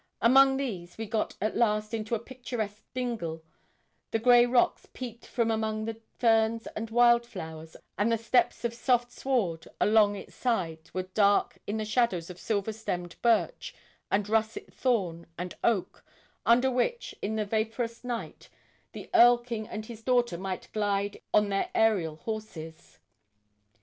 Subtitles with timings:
[0.19, 3.43] Among these, we got at last into a picturesque dingle;
[4.09, 8.73] the grey rocks peeped from among the ferns and wild flowers, and the steps of
[8.73, 13.75] soft sward along its sides were dark in the shadows of silver stemmed birch,
[14.09, 16.03] and russet thorn, and oak,
[16.47, 18.49] under which, in the vaporous night,
[18.93, 22.97] the Erl king and his daughter might glide on their aërial horses.